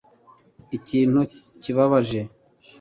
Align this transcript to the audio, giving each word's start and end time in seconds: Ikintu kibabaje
Ikintu 0.77 1.19
kibabaje 1.61 2.19